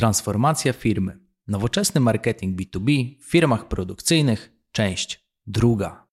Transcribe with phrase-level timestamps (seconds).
[0.00, 1.18] Transformacja firmy.
[1.48, 4.52] Nowoczesny marketing B2B w firmach produkcyjnych.
[4.72, 6.06] Część druga.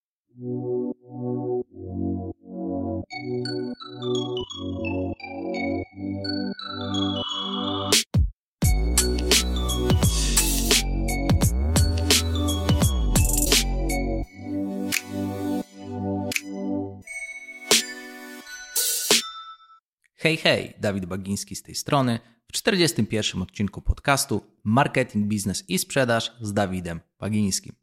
[20.16, 22.20] Hej, hej, Dawid Bagiński z tej strony.
[22.52, 27.76] W 41 odcinku podcastu Marketing, Biznes i Sprzedaż z Dawidem Bagińskim.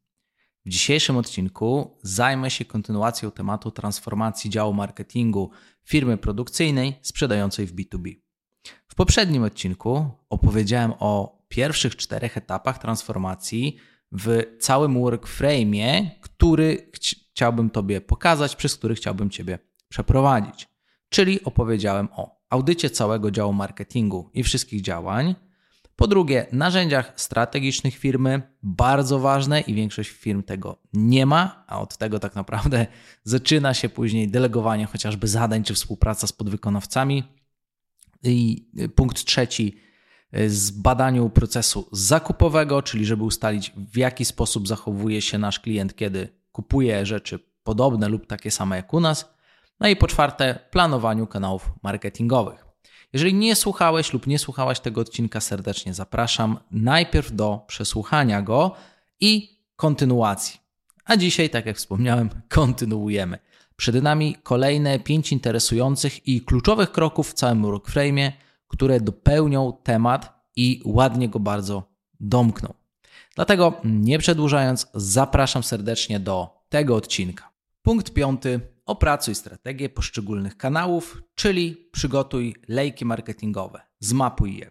[0.67, 5.51] W dzisiejszym odcinku zajmę się kontynuacją tematu transformacji działu marketingu
[5.85, 8.15] firmy produkcyjnej sprzedającej w B2B.
[8.89, 13.77] W poprzednim odcinku opowiedziałem o pierwszych czterech etapach transformacji
[14.13, 16.91] w całym workframe'ie, który
[17.33, 19.59] chciałbym Tobie pokazać, przez który chciałbym Ciebie
[19.89, 20.69] przeprowadzić.
[21.09, 25.35] Czyli opowiedziałem o audycie całego działu marketingu i wszystkich działań.
[25.97, 31.97] Po drugie, narzędziach strategicznych firmy, bardzo ważne i większość firm tego nie ma, a od
[31.97, 32.87] tego tak naprawdę
[33.25, 37.23] zaczyna się później delegowanie chociażby zadań czy współpraca z podwykonawcami.
[38.23, 39.77] I punkt trzeci,
[40.49, 47.07] zbadaniu procesu zakupowego, czyli żeby ustalić w jaki sposób zachowuje się nasz klient, kiedy kupuje
[47.07, 49.34] rzeczy podobne lub takie same jak u nas.
[49.81, 52.65] No i po czwarte, planowaniu kanałów marketingowych.
[53.13, 58.75] Jeżeli nie słuchałeś lub nie słuchałaś tego odcinka, serdecznie zapraszam najpierw do przesłuchania go
[59.21, 60.61] i kontynuacji.
[61.05, 63.39] A dzisiaj, tak jak wspomniałem, kontynuujemy.
[63.77, 68.33] Przed nami kolejne pięć interesujących i kluczowych kroków w całym workframe'ie,
[68.69, 71.83] które dopełnią temat i ładnie go bardzo
[72.21, 72.75] domkną.
[73.35, 77.51] Dlatego nie przedłużając, zapraszam serdecznie do tego odcinka.
[77.83, 84.71] Punkt piąty opracuj strategię poszczególnych kanałów, czyli przygotuj lejki marketingowe, zmapuj je.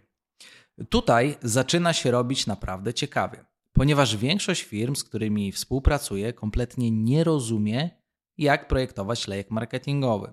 [0.88, 7.90] Tutaj zaczyna się robić naprawdę ciekawie, ponieważ większość firm, z którymi współpracuję, kompletnie nie rozumie,
[8.38, 10.32] jak projektować lejek marketingowy.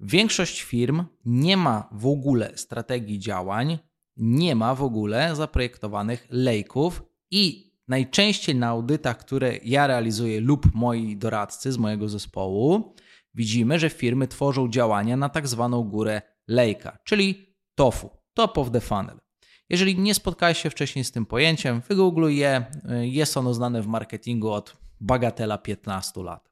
[0.00, 3.78] Większość firm nie ma w ogóle strategii działań,
[4.16, 11.16] nie ma w ogóle zaprojektowanych lejków i Najczęściej na audytach, które ja realizuję lub moi
[11.16, 12.94] doradcy z mojego zespołu,
[13.34, 18.80] widzimy, że firmy tworzą działania na tak zwaną górę lejka, czyli TOFU, Top of the
[18.80, 19.20] Funnel.
[19.68, 22.64] Jeżeli nie spotkałeś się wcześniej z tym pojęciem, wygoogluj je.
[23.00, 26.50] Jest ono znane w marketingu od bagatela 15 lat.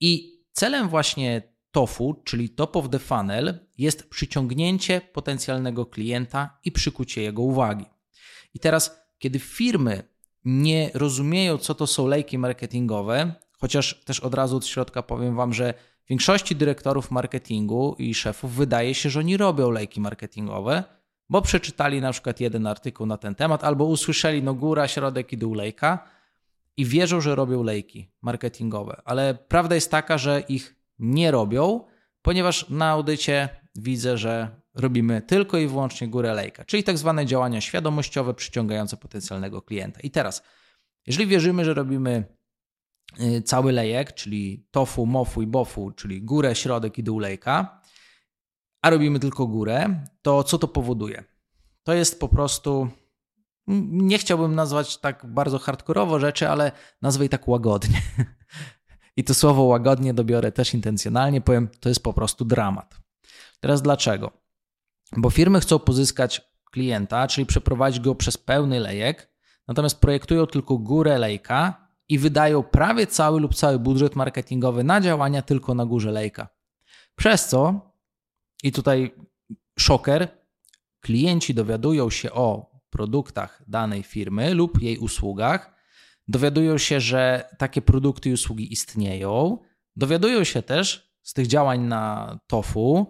[0.00, 7.22] I celem właśnie TOFU, czyli Top of the Funnel, jest przyciągnięcie potencjalnego klienta i przykucie
[7.22, 7.84] jego uwagi.
[8.54, 10.11] I teraz, kiedy firmy
[10.44, 15.54] nie rozumieją, co to są lejki marketingowe, chociaż też od razu od środka powiem Wam,
[15.54, 15.74] że
[16.08, 20.84] większości dyrektorów marketingu i szefów wydaje się, że oni robią lejki marketingowe,
[21.28, 25.38] bo przeczytali na przykład jeden artykuł na ten temat, albo usłyszeli no góra, środek i
[25.38, 26.08] dół lejka
[26.76, 29.02] i wierzą, że robią lejki marketingowe.
[29.04, 31.84] Ale prawda jest taka, że ich nie robią,
[32.22, 37.60] ponieważ na audycie widzę, że robimy tylko i wyłącznie górę lejka, czyli tak zwane działania
[37.60, 40.00] świadomościowe przyciągające potencjalnego klienta.
[40.00, 40.42] I teraz,
[41.06, 42.24] jeżeli wierzymy, że robimy
[43.20, 47.80] y, cały lejek, czyli tofu, mofu i bofu, czyli górę, środek i dół lejka,
[48.82, 51.24] a robimy tylko górę, to co to powoduje?
[51.82, 52.88] To jest po prostu,
[53.66, 56.72] nie chciałbym nazwać tak bardzo hardkorowo rzeczy, ale
[57.02, 58.02] nazwę tak łagodnie.
[59.16, 62.94] I to słowo łagodnie dobiorę też intencjonalnie, powiem, to jest po prostu dramat.
[63.60, 64.41] Teraz dlaczego?
[65.16, 69.32] Bo firmy chcą pozyskać klienta, czyli przeprowadzić go przez pełny lejek,
[69.68, 75.42] natomiast projektują tylko górę lejka i wydają prawie cały lub cały budżet marketingowy na działania
[75.42, 76.48] tylko na górze lejka.
[77.16, 77.92] Przez co,
[78.62, 79.14] i tutaj
[79.78, 80.28] szoker,
[81.00, 85.74] klienci dowiadują się o produktach danej firmy lub jej usługach,
[86.28, 89.58] dowiadują się, że takie produkty i usługi istnieją,
[89.96, 93.06] dowiadują się też z tych działań na TOFU,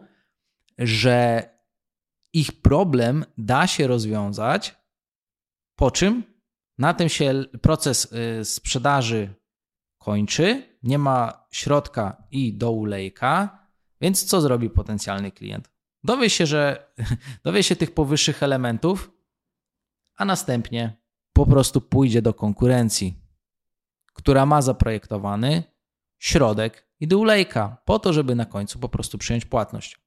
[0.79, 1.49] że
[2.33, 4.77] ich problem da się rozwiązać,
[5.77, 6.23] po czym
[6.79, 9.35] na tym się proces y, sprzedaży
[9.99, 13.59] kończy, nie ma środka i dołu lejka,
[14.01, 15.71] więc co zrobi potencjalny klient?
[16.05, 16.93] Dowie się, że
[17.45, 19.11] dowie się tych powyższych elementów,
[20.17, 21.03] a następnie
[21.33, 23.15] po prostu pójdzie do konkurencji,
[24.13, 25.63] która ma zaprojektowany
[26.19, 27.27] środek i dół
[27.85, 30.02] po to, żeby na końcu po prostu przyjąć płatność.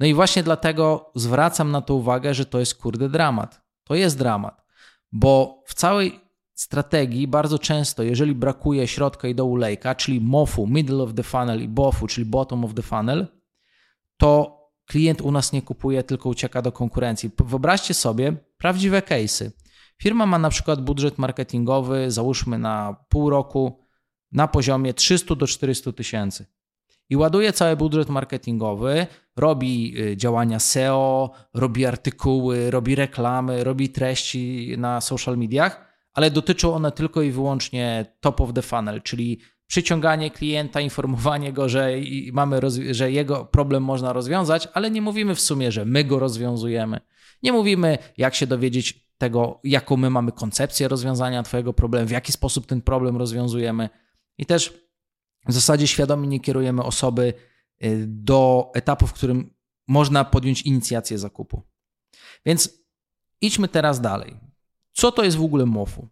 [0.00, 3.62] No i właśnie dlatego zwracam na to uwagę, że to jest kurde dramat.
[3.84, 4.64] To jest dramat,
[5.12, 6.20] bo w całej
[6.54, 11.62] strategii bardzo często, jeżeli brakuje środka i dołu lejka, czyli MOFu, middle of the funnel
[11.62, 13.26] i BOFu, czyli bottom of the funnel,
[14.16, 17.30] to klient u nas nie kupuje, tylko ucieka do konkurencji.
[17.38, 19.50] Wyobraźcie sobie, prawdziwe case'y.
[20.02, 23.84] Firma ma na przykład budżet marketingowy, załóżmy na pół roku,
[24.32, 26.46] na poziomie 300 do 400 tysięcy.
[27.10, 29.06] I ładuje cały budżet marketingowy,
[29.38, 36.74] robi y, działania SEO, robi artykuły, robi reklamy, robi treści na social mediach, ale dotyczą
[36.74, 41.90] one tylko i wyłącznie top of the funnel, czyli przyciąganie klienta, informowanie go, że,
[42.32, 47.00] mamy że jego problem można rozwiązać, ale nie mówimy w sumie, że my go rozwiązujemy.
[47.42, 52.32] Nie mówimy, jak się dowiedzieć tego, jaką my mamy koncepcję rozwiązania Twojego problemu, w jaki
[52.32, 53.88] sposób ten problem rozwiązujemy.
[54.38, 54.88] I też
[55.48, 57.34] w zasadzie świadomie nie kierujemy osoby
[58.06, 59.54] do etapu, w którym
[59.88, 61.62] można podjąć inicjację zakupu.
[62.46, 62.70] Więc
[63.40, 64.36] idźmy teraz dalej.
[64.92, 66.08] Co to jest w ogóle MOFU?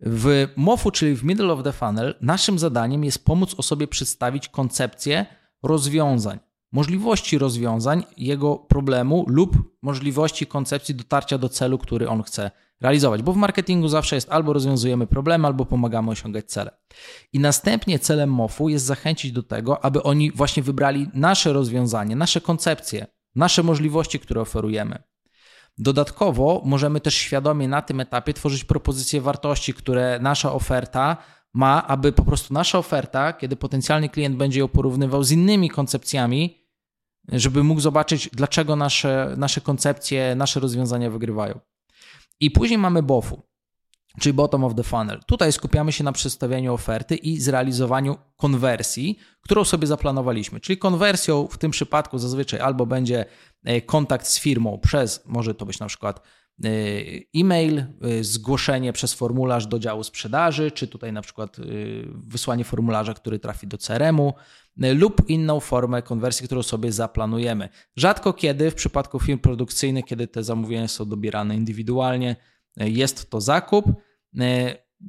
[0.00, 5.26] W MOFU, czyli w Middle of the Funnel, naszym zadaniem jest pomóc osobie przedstawić koncepcję
[5.62, 6.38] rozwiązań,
[6.72, 12.50] możliwości rozwiązań jego problemu lub możliwości koncepcji dotarcia do celu, który on chce
[12.80, 16.70] realizować, bo w marketingu zawsze jest albo rozwiązujemy problemy, albo pomagamy osiągać cele.
[17.32, 22.40] I następnie celem MOFU jest zachęcić do tego, aby oni właśnie wybrali nasze rozwiązanie, nasze
[22.40, 25.02] koncepcje, nasze możliwości, które oferujemy.
[25.78, 31.16] Dodatkowo możemy też świadomie na tym etapie tworzyć propozycje wartości, które nasza oferta
[31.54, 36.61] ma, aby po prostu nasza oferta, kiedy potencjalny klient będzie ją porównywał z innymi koncepcjami,
[37.28, 41.60] żeby mógł zobaczyć, dlaczego nasze, nasze koncepcje, nasze rozwiązania wygrywają.
[42.40, 43.42] I później mamy BOFU,
[44.20, 45.20] czyli bottom of the funnel.
[45.26, 50.60] Tutaj skupiamy się na przedstawianiu oferty i zrealizowaniu konwersji, którą sobie zaplanowaliśmy.
[50.60, 53.24] Czyli konwersją w tym przypadku zazwyczaj albo będzie
[53.64, 56.22] e, kontakt z firmą przez, może to być na przykład
[57.34, 57.84] e-mail, e,
[58.24, 61.56] zgłoszenie przez formularz do działu sprzedaży, czy tutaj na przykład
[62.14, 64.34] wysłanie formularza, który trafi do CRM-u,
[64.76, 67.68] lub inną formę konwersji, którą sobie zaplanujemy.
[67.96, 72.36] Rzadko kiedy w przypadku firm produkcyjnych, kiedy te zamówienia są dobierane indywidualnie,
[72.76, 73.86] jest to zakup.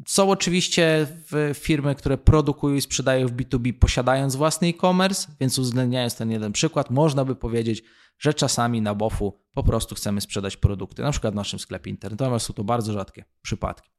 [0.08, 1.08] Są oczywiście
[1.54, 6.90] firmy, które produkują i sprzedają w B2B, posiadając własny e-commerce, więc uwzględniając ten jeden przykład,
[6.90, 7.84] można by powiedzieć,
[8.20, 12.34] że czasami na BOFu po prostu chcemy sprzedać produkty, na przykład w naszym sklepie internetowym,
[12.34, 13.90] ale są to bardzo rzadkie przypadki.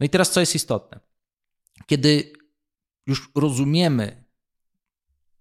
[0.00, 1.00] No i teraz co jest istotne?
[1.86, 2.32] Kiedy
[3.06, 4.24] już rozumiemy,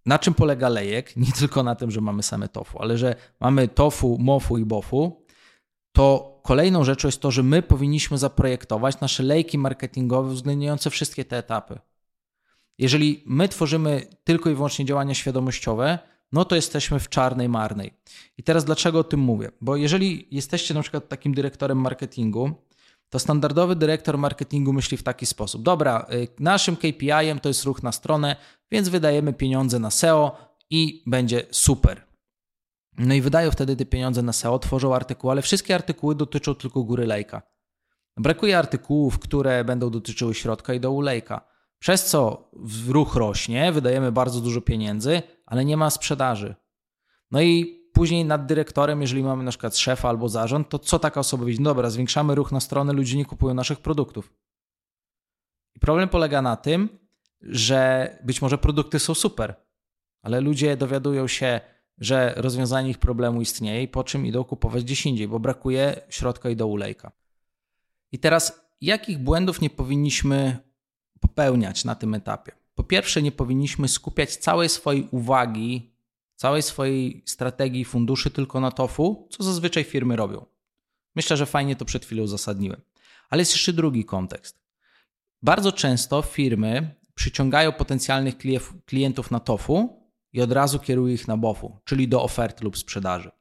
[0.05, 3.67] na czym polega lejek, nie tylko na tym, że mamy same tofu, ale że mamy
[3.67, 5.20] tofu, mofu i bofu,
[5.91, 11.37] to kolejną rzeczą jest to, że my powinniśmy zaprojektować nasze lejki marketingowe uwzględniające wszystkie te
[11.37, 11.79] etapy.
[12.77, 15.99] Jeżeli my tworzymy tylko i wyłącznie działania świadomościowe,
[16.31, 17.93] no to jesteśmy w czarnej marnej.
[18.37, 19.51] I teraz dlaczego o tym mówię?
[19.61, 22.51] Bo jeżeli jesteście na przykład takim dyrektorem marketingu,
[23.09, 27.83] to standardowy dyrektor marketingu myśli w taki sposób: dobra, y, naszym KPI-em to jest ruch
[27.83, 28.35] na stronę,
[28.71, 30.37] więc wydajemy pieniądze na SEO
[30.69, 32.10] i będzie super.
[33.05, 36.83] No i wydają wtedy te pieniądze na SEO, tworzą artykuły, ale wszystkie artykuły dotyczą tylko
[36.83, 37.41] góry lejka.
[38.17, 41.41] Brakuje artykułów, które będą dotyczyły środka i dołu lejka.
[41.79, 42.49] Przez co
[42.87, 46.55] ruch rośnie, wydajemy bardzo dużo pieniędzy, ale nie ma sprzedaży.
[47.31, 51.19] No i później nad dyrektorem, jeżeli mamy na przykład szefa albo zarząd, to co taka
[51.19, 51.63] osoba widzi?
[51.63, 54.33] Dobra, zwiększamy ruch na stronę, ludzie nie kupują naszych produktów.
[55.75, 56.89] I problem polega na tym,
[57.41, 59.55] że być może produkty są super,
[60.21, 61.61] ale ludzie dowiadują się,
[61.97, 66.55] że rozwiązanie ich problemu istnieje po czym idą kupować gdzieś indziej, bo brakuje środka i
[66.55, 67.11] do ulejka.
[68.11, 70.57] I teraz, jakich błędów nie powinniśmy
[71.19, 72.51] popełniać na tym etapie?
[72.75, 75.91] Po pierwsze, nie powinniśmy skupiać całej swojej uwagi,
[76.35, 80.45] całej swojej strategii funduszy tylko na TOFU, co zazwyczaj firmy robią.
[81.15, 82.81] Myślę, że fajnie to przed chwilą uzasadniłem.
[83.29, 84.61] Ale jest jeszcze drugi kontekst.
[85.41, 88.35] Bardzo często firmy przyciągają potencjalnych
[88.85, 90.00] klientów na TOFU,
[90.33, 93.31] i od razu kieruje ich na BOFU, czyli do oferty lub sprzedaży.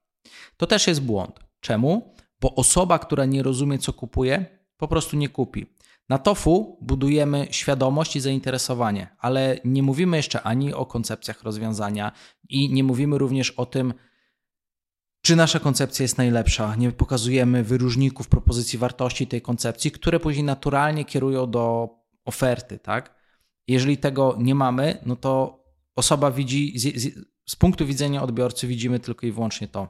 [0.56, 1.40] To też jest błąd.
[1.60, 2.14] Czemu?
[2.40, 5.66] Bo osoba, która nie rozumie, co kupuje, po prostu nie kupi.
[6.08, 12.12] Na TOFU budujemy świadomość i zainteresowanie, ale nie mówimy jeszcze ani o koncepcjach rozwiązania
[12.48, 13.94] i nie mówimy również o tym,
[15.22, 16.76] czy nasza koncepcja jest najlepsza.
[16.76, 21.88] Nie pokazujemy wyróżników propozycji wartości tej koncepcji, które później naturalnie kierują do
[22.24, 23.14] oferty, tak?
[23.68, 25.59] Jeżeli tego nie mamy, no to
[26.00, 27.04] osoba widzi, z, z,
[27.46, 29.88] z punktu widzenia odbiorcy widzimy tylko i wyłącznie to.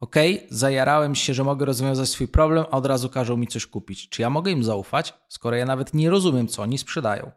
[0.00, 0.16] Ok,
[0.50, 4.08] zajarałem się, że mogę rozwiązać swój problem, a od razu każą mi coś kupić.
[4.08, 7.30] Czy ja mogę im zaufać, skoro ja nawet nie rozumiem, co oni sprzedają?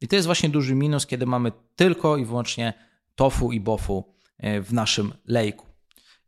[0.00, 2.74] I to jest właśnie duży minus, kiedy mamy tylko i wyłącznie
[3.14, 5.66] tofu i bofu e, w naszym lejku.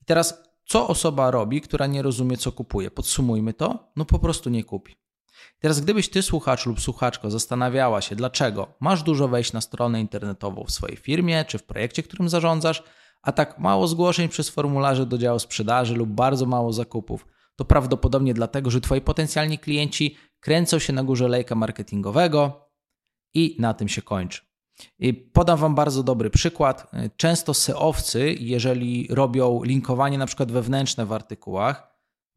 [0.02, 2.90] I teraz, co osoba robi, która nie rozumie, co kupuje?
[2.90, 4.96] Podsumujmy to, no po prostu nie kupi.
[5.58, 10.64] Teraz, gdybyś ty, słuchacz lub słuchaczko, zastanawiała się, dlaczego masz dużo wejść na stronę internetową
[10.64, 12.82] w swojej firmie czy w projekcie, którym zarządzasz,
[13.22, 17.26] a tak mało zgłoszeń przez formularze do działu sprzedaży lub bardzo mało zakupów,
[17.56, 22.70] to prawdopodobnie dlatego, że Twoi potencjalni klienci kręcą się na górze lejka marketingowego
[23.34, 24.40] i na tym się kończy.
[24.98, 26.90] I podam Wam bardzo dobry przykład.
[27.16, 31.87] Często SEOwcy, jeżeli robią linkowanie na przykład wewnętrzne w artykułach,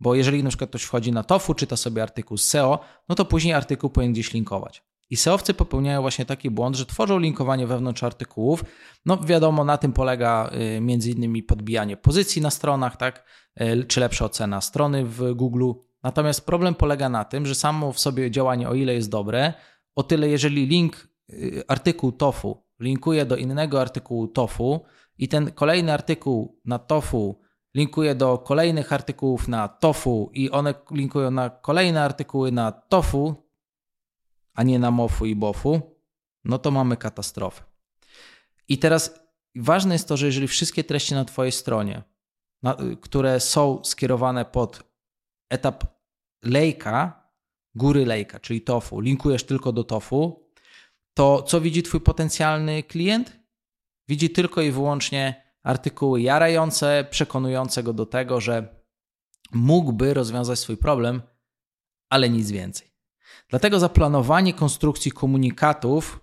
[0.01, 2.79] bo jeżeli na przykład ktoś wchodzi na TOFU, czyta sobie artykuł z SEO,
[3.09, 4.83] no to później artykuł powinien gdzieś linkować.
[5.09, 8.63] I SEOwcy popełniają właśnie taki błąd, że tworzą linkowanie wewnątrz artykułów.
[9.05, 13.25] No wiadomo, na tym polega y, między innymi podbijanie pozycji na stronach, tak,
[13.61, 15.71] y, czy lepsza ocena strony w Google.
[16.03, 19.53] Natomiast problem polega na tym, że samo w sobie działanie o ile jest dobre,
[19.95, 24.81] o tyle jeżeli link, y, artykuł TOFU linkuje do innego artykułu TOFU
[25.17, 27.41] i ten kolejny artykuł na TOFU
[27.75, 33.35] linkuje do kolejnych artykułów na TOFU i one linkują na kolejne artykuły na TOFU,
[34.53, 35.81] a nie na MOFU i BOFU,
[36.43, 37.63] no to mamy katastrofę.
[38.67, 39.19] I teraz
[39.55, 42.03] ważne jest to, że jeżeli wszystkie treści na Twojej stronie,
[42.63, 44.83] na, które są skierowane pod
[45.49, 45.83] etap
[46.43, 47.29] lejka,
[47.75, 50.49] góry lejka, czyli TOFU, linkujesz tylko do TOFU,
[51.13, 53.39] to co widzi Twój potencjalny klient?
[54.07, 58.83] Widzi tylko i wyłącznie artykuły jarające, przekonujące go do tego, że
[59.51, 61.21] mógłby rozwiązać swój problem,
[62.09, 62.91] ale nic więcej.
[63.49, 66.19] Dlatego zaplanowanie konstrukcji komunikatów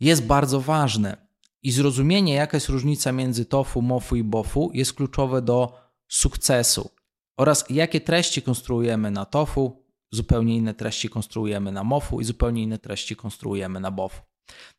[0.00, 1.26] jest bardzo ważne
[1.62, 5.78] i zrozumienie, jaka jest różnica między TOFU, MOFU i BOFU jest kluczowe do
[6.08, 6.90] sukcesu
[7.36, 12.78] oraz jakie treści konstruujemy na TOFU, zupełnie inne treści konstruujemy na MOFU i zupełnie inne
[12.78, 14.29] treści konstruujemy na BOFU.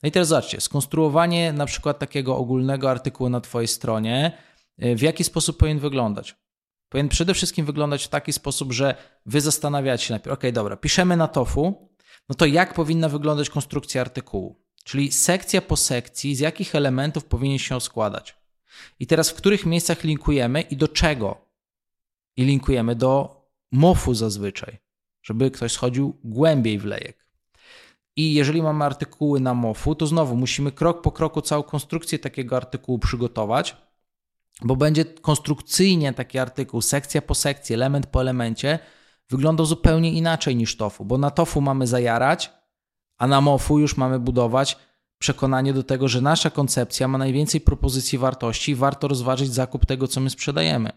[0.04, 4.38] No i teraz zobaczcie, skonstruowanie na przykład takiego ogólnego artykułu na Twojej stronie,
[4.84, 6.36] y, w jaki sposób powinien wyglądać?
[6.90, 11.18] Powinien przede wszystkim wyglądać w taki sposób, że Wy zastanawiacie się najpierw, ok, dobra, piszemy
[11.18, 11.90] na TOFU,
[12.30, 14.62] no to jak powinna wyglądać konstrukcja artykułu?
[14.84, 18.36] Czyli sekcja po sekcji, z jakich elementów powinien się składać.
[19.00, 21.46] I teraz w których miejscach linkujemy i do czego?
[22.38, 24.78] I linkujemy do MOFu zazwyczaj,
[25.24, 27.21] żeby ktoś schodził głębiej w lejek.
[28.16, 32.58] I jeżeli mamy artykuły na MOFu, to znowu musimy krok po kroku całą konstrukcję takiego
[32.58, 33.78] artykułu przygotować,
[34.62, 38.80] bo będzie konstrukcyjnie taki artykuł, sekcja po sekcji, element po elemencie,
[39.30, 42.52] wyglądał zupełnie inaczej niż TOFU, bo na TOFU mamy zajarać,
[43.18, 44.78] a na MOFu już mamy budować
[45.18, 50.08] przekonanie do tego, że nasza koncepcja ma najwięcej propozycji wartości i warto rozważyć zakup tego,
[50.08, 50.90] co my sprzedajemy.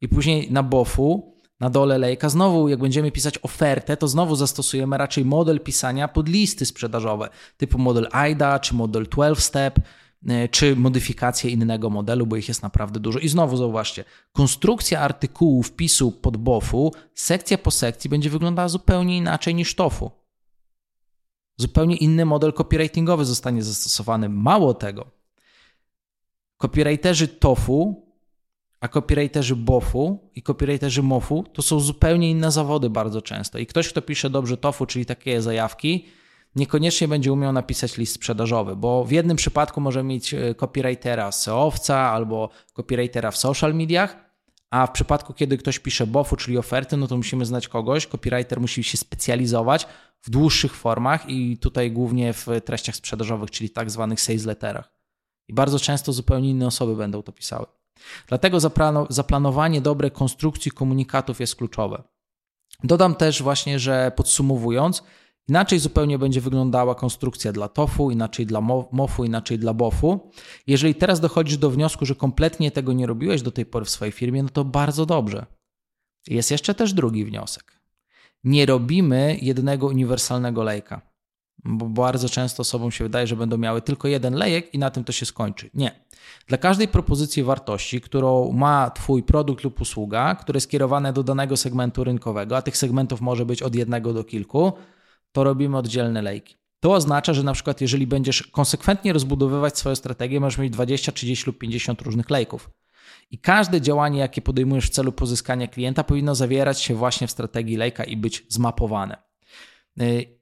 [0.00, 4.98] I później na BOFu na dole lejka, znowu jak będziemy pisać ofertę, to znowu zastosujemy
[4.98, 9.80] raczej model pisania pod listy sprzedażowe, typu model AIDA, czy model 12-step,
[10.28, 13.18] e, czy modyfikację innego modelu, bo ich jest naprawdę dużo.
[13.18, 19.54] I znowu zauważcie, konstrukcja artykułu wpisu pod BOFu, sekcja po sekcji będzie wyglądała zupełnie inaczej
[19.54, 20.10] niż TOFu.
[21.56, 24.28] Zupełnie inny model copywritingowy zostanie zastosowany.
[24.28, 25.06] Mało tego,
[26.56, 28.07] copywriterzy TOFu
[28.80, 33.58] a copywriterzy BOFu i copywriterzy MOFu to są zupełnie inne zawody bardzo często.
[33.58, 36.06] I ktoś, kto pisze dobrze TOFu, czyli takie zajawki,
[36.56, 41.96] niekoniecznie będzie umiał napisać list sprzedażowy, bo w jednym przypadku może mieć e, copywritera SEO-owca
[41.96, 44.16] albo copywritera w social mediach,
[44.70, 48.06] a w przypadku, kiedy ktoś pisze BOFu, czyli oferty, no to musimy znać kogoś.
[48.06, 49.86] Copywriter musi się specjalizować
[50.22, 54.92] w dłuższych formach i tutaj głównie w treściach sprzedażowych, czyli tak zwanych sales letterach.
[55.48, 57.66] I bardzo często zupełnie inne osoby będą to pisały.
[58.28, 58.58] Dlatego
[59.10, 62.02] zaplanowanie dobrej konstrukcji komunikatów jest kluczowe.
[62.84, 65.02] Dodam też właśnie, że podsumowując,
[65.48, 68.60] inaczej zupełnie będzie wyglądała konstrukcja dla TOFu, inaczej dla
[68.92, 70.30] MOFu, inaczej dla BOFu.
[70.66, 74.12] Jeżeli teraz dochodzisz do wniosku, że kompletnie tego nie robiłeś do tej pory w swojej
[74.12, 75.46] firmie, no to bardzo dobrze.
[76.26, 77.80] Jest jeszcze też drugi wniosek.
[78.44, 81.00] Nie robimy jednego uniwersalnego lejka
[81.64, 85.04] bo bardzo często osobom się wydaje, że będą miały tylko jeden lejek i na tym
[85.04, 85.70] to się skończy.
[85.74, 86.04] Nie.
[86.46, 91.56] Dla każdej propozycji wartości, którą ma Twój produkt lub usługa, które jest kierowane do danego
[91.56, 94.72] segmentu rynkowego, a tych segmentów może być od jednego do kilku,
[95.32, 96.56] to robimy oddzielne lejki.
[96.80, 101.46] To oznacza, że na przykład jeżeli będziesz konsekwentnie rozbudowywać swoją strategię, możesz mieć 20, 30
[101.46, 102.70] lub 50 różnych lejków.
[103.30, 107.76] I każde działanie, jakie podejmujesz w celu pozyskania klienta, powinno zawierać się właśnie w strategii
[107.76, 109.27] lejka i być zmapowane.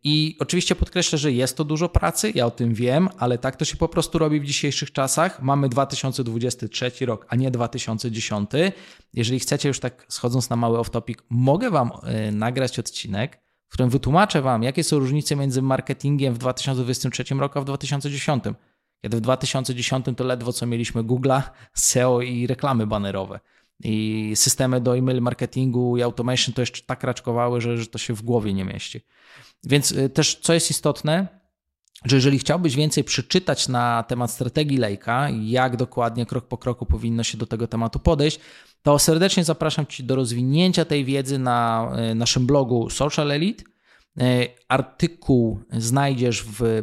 [0.04, 3.64] I oczywiście podkreślę, że jest to dużo pracy, ja o tym wiem, ale tak to
[3.64, 5.42] się po prostu robi w dzisiejszych czasach.
[5.42, 8.50] Mamy 2023 rok, a nie 2010.
[9.14, 13.90] Jeżeli chcecie, już tak schodząc na mały off-topic, mogę Wam e, nagrać odcinek, w którym
[13.90, 18.44] wytłumaczę Wam, jakie są różnice między marketingiem w 2023 roku a w 2010.
[19.02, 21.42] Kiedy w 2010 to ledwo co mieliśmy Google'a,
[21.74, 23.40] SEO i reklamy banerowe.
[23.84, 28.14] I systemy do email marketingu i automation to jeszcze tak raczkowały, że, że to się
[28.14, 29.00] w głowie nie mieści.
[29.64, 31.26] Więc y, też, co jest istotne,
[32.04, 37.22] że jeżeli chciałbyś więcej przeczytać na temat strategii lejka, jak dokładnie krok po kroku powinno
[37.22, 38.40] się do tego tematu podejść,
[38.82, 43.64] to serdecznie zapraszam Cię do rozwinięcia tej wiedzy na e, naszym blogu Social Elite.
[44.18, 46.82] E, artykuł znajdziesz w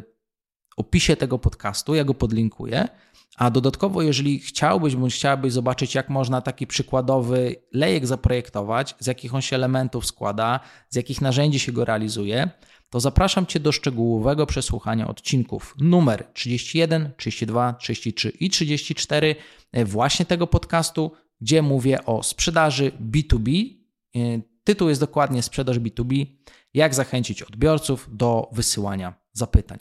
[0.78, 2.88] opisie tego podcastu, ja go podlinkuję.
[3.38, 9.36] A dodatkowo, jeżeli chciałbyś bądź chciałabyś zobaczyć, jak można taki przykładowy lejek zaprojektować, z jakich
[9.36, 10.60] on się elementów składa,
[10.90, 12.50] z jakich narzędzi się go realizuje,
[12.90, 19.36] to zapraszam Cię do szczegółowego przesłuchania odcinków numer 31, 32, 33 i 34
[19.72, 21.12] e, właśnie tego podcastu,
[21.42, 23.76] gdzie mówię o sprzedaży B2B.
[24.16, 24.20] E,
[24.64, 26.26] tytuł jest dokładnie Sprzedaż B2B.
[26.74, 29.80] Jak zachęcić odbiorców do wysyłania zapytań.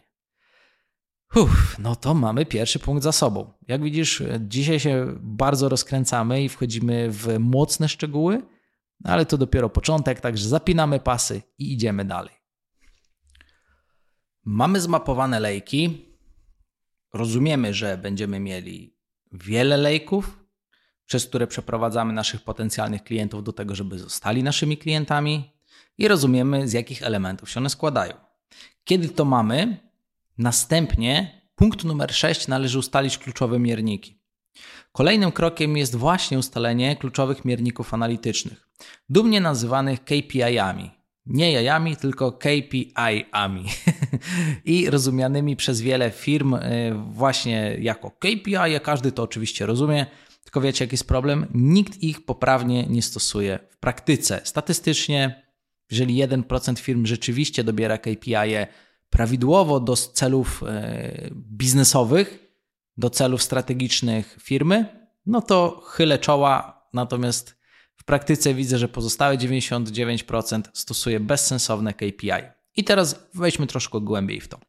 [1.35, 3.53] Uff, no to mamy pierwszy punkt za sobą.
[3.69, 8.43] Jak widzisz, dzisiaj się bardzo rozkręcamy i wchodzimy w mocne szczegóły,
[9.05, 12.35] ale to dopiero początek, także zapinamy pasy i idziemy dalej.
[14.45, 16.07] Mamy zmapowane lejki.
[17.13, 18.97] Rozumiemy, że będziemy mieli
[19.33, 20.45] wiele lejków,
[21.07, 25.53] przez które przeprowadzamy naszych potencjalnych klientów do tego, żeby zostali naszymi klientami,
[25.99, 28.15] i rozumiemy, z jakich elementów się one składają.
[28.85, 29.77] Kiedy to mamy,
[30.39, 34.23] następnie punkt numer 6 należy ustalić kluczowe mierniki.
[34.93, 38.69] Kolejnym krokiem jest właśnie ustalenie kluczowych mierników analitycznych,
[39.09, 43.65] dumnie nazywanych KPI-ami nie jajami, tylko KPI-ami
[44.65, 46.61] i rozumianymi przez wiele firm y,
[47.11, 50.07] właśnie jako KPI, a każdy to oczywiście rozumie,
[50.45, 51.47] tylko wiecie jaki jest problem?
[51.55, 54.41] Nikt ich poprawnie nie stosuje w praktyce.
[54.45, 55.43] Statystycznie,
[55.91, 58.67] jeżeli 1% firm rzeczywiście dobiera KPI -e
[59.13, 62.39] prawidłowo do celów y, biznesowych,
[62.97, 67.57] do celów strategicznych firmy, no to chylę czoła, natomiast
[67.97, 72.31] w praktyce widzę, że pozostałe 99% stosuje bezsensowne KPI.
[72.77, 74.61] I teraz wejdźmy troszkę głębiej w to.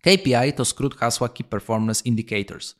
[0.00, 2.74] KPI to skrót hasła Key Performance Indicators,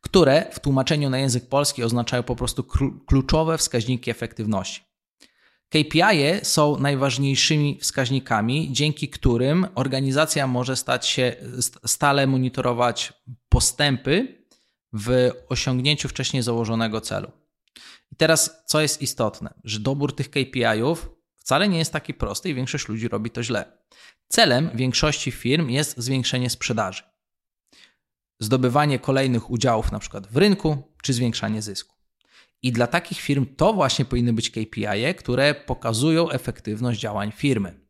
[0.00, 2.64] które w tłumaczeniu na język polski oznaczają po prostu
[3.06, 4.91] kluczowe wskaźniki efektywności.
[5.72, 11.36] KPI są najważniejszymi wskaźnikami, dzięki którym organizacja może stać się
[11.86, 13.12] stale monitorować
[13.48, 14.44] postępy
[14.92, 17.32] w osiągnięciu wcześniej założonego celu.
[18.12, 22.54] I teraz, co jest istotne, że dobór tych KPI-ów wcale nie jest taki prosty i
[22.54, 23.78] większość ludzi robi to źle.
[24.28, 27.02] Celem większości firm jest zwiększenie sprzedaży,
[28.40, 32.01] zdobywanie kolejnych udziałów na przykład w rynku czy zwiększanie zysku.
[32.62, 37.80] I dla takich firm to właśnie powinny być KPI, które pokazują efektywność działań firmy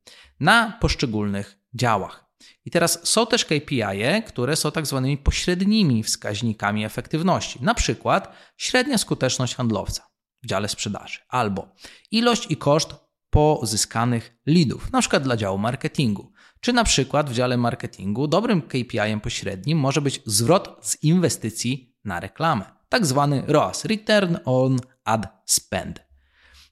[0.40, 2.24] na poszczególnych działach.
[2.64, 8.98] I teraz są też KPI, które są tak zwanymi pośrednimi wskaźnikami efektywności, na przykład średnia
[8.98, 10.02] skuteczność handlowca
[10.42, 11.74] w dziale sprzedaży, albo
[12.10, 12.94] ilość i koszt
[13.30, 19.20] pozyskanych leadów, na przykład dla działu marketingu, czy na przykład w dziale marketingu dobrym KPI-em
[19.20, 26.02] pośrednim może być zwrot z inwestycji na reklamę, tak zwany ROAS, Return on Ad Spend.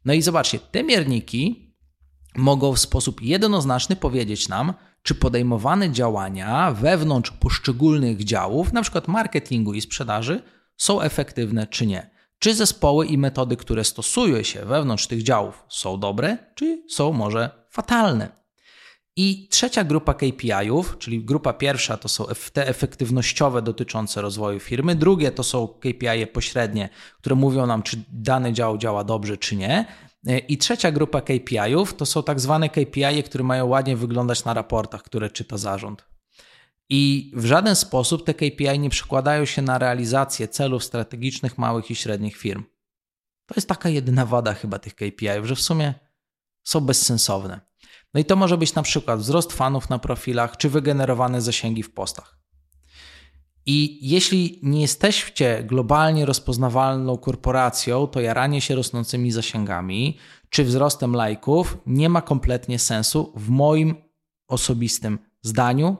[0.05, 1.75] No i zobaczcie, te mierniki
[2.37, 9.03] mogą w sposób jednoznaczny powiedzieć nam, czy podejmowane działania wewnątrz poszczególnych działów, np.
[9.07, 10.43] marketingu i sprzedaży,
[10.77, 12.11] są efektywne czy nie.
[12.39, 17.67] Czy zespoły i metody, które stosuje się wewnątrz tych działów, są dobre, czy są może
[17.71, 18.40] fatalne.
[19.17, 25.31] I trzecia grupa KPI-ów, czyli grupa pierwsza to są te efektywnościowe dotyczące rozwoju firmy, drugie
[25.31, 29.87] to są KPI pośrednie, które mówią nam, czy dany dział działa dobrze, czy nie.
[30.49, 35.03] I trzecia grupa KPI-ów to są tak zwane KPI, które mają ładnie wyglądać na raportach,
[35.03, 36.05] które czyta zarząd.
[36.89, 41.95] I w żaden sposób te KPI nie przekładają się na realizację celów strategicznych małych i
[41.95, 42.65] średnich firm.
[43.47, 45.95] To jest taka jedyna wada chyba tych KPI, że w sumie
[46.63, 47.70] są bezsensowne.
[48.15, 51.95] No i to może być na przykład wzrost fanów na profilach, czy wygenerowane zasięgi w
[51.95, 52.41] postach.
[53.67, 60.19] I jeśli nie jesteście globalnie rozpoznawalną korporacją, to jaranie się rosnącymi zasięgami
[60.51, 63.95] czy wzrostem lajków nie ma kompletnie sensu w moim
[64.49, 65.97] osobistym zdaniu,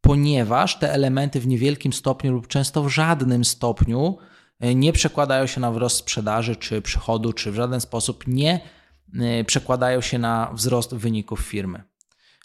[0.00, 4.18] ponieważ te elementy w niewielkim stopniu lub często w żadnym stopniu
[4.60, 8.60] e, nie przekładają się na wzrost sprzedaży czy przychodu, czy w żaden sposób nie
[9.46, 11.82] przekładają się na wzrost wyników firmy.